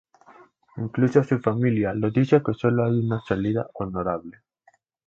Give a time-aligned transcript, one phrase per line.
[0.77, 4.39] Incluso su familia le dice que sólo hay una salida honorable.